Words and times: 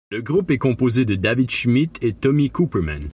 Le 0.09 0.19
groupe 0.23 0.49
est 0.49 0.57
composé 0.57 1.05
de 1.05 1.13
David 1.13 1.51
Schmitt, 1.51 1.99
et 2.01 2.11
Tommy 2.13 2.49
Cooperman. 2.49 3.03